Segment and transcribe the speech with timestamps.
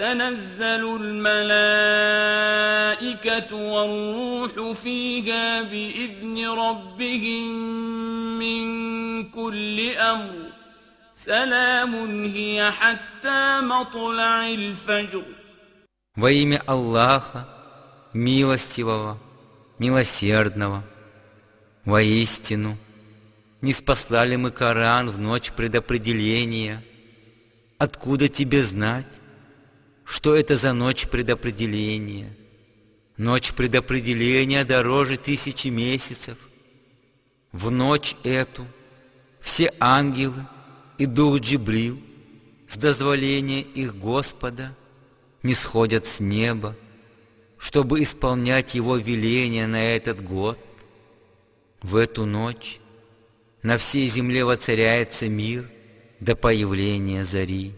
[0.00, 1.46] تنزل الملائكة
[3.56, 7.46] والروح فيها بإذن ربهم
[8.38, 8.64] من
[9.30, 10.34] كل أمر
[11.14, 15.22] سلام هي حتى مطلع الفجر
[16.16, 17.46] Во имя Аллаха,
[18.14, 19.18] милостивого,
[19.78, 20.82] милосердного,
[21.84, 22.78] воистину,
[23.60, 26.82] не спаслали мы Коран в ночь предопределения.
[27.76, 29.19] Откуда тебе знать,
[30.11, 32.35] Что это за ночь предопределения?
[33.15, 36.37] Ночь предопределения дороже тысячи месяцев.
[37.53, 38.67] В ночь эту
[39.39, 40.45] все ангелы
[40.97, 41.97] и дух Джибрил
[42.67, 44.75] с дозволения их Господа
[45.43, 46.75] не сходят с неба,
[47.57, 50.59] чтобы исполнять Его веления на этот год.
[51.81, 52.81] В эту ночь
[53.63, 55.71] на всей земле воцаряется мир
[56.19, 57.75] до появления зари.